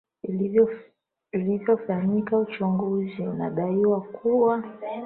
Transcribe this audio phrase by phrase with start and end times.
[1.33, 4.63] ilivyofanyika uchaguzi unaodaiwa kuwa